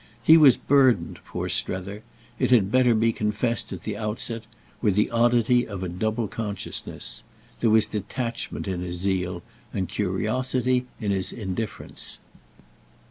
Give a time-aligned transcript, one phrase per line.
[0.23, 5.83] He was burdened, poor Strether—it had better be confessed at the outset—with the oddity of
[5.83, 7.21] a double consciousness.
[7.59, 12.17] There was detachment in his zeal and curiosity in his indifference.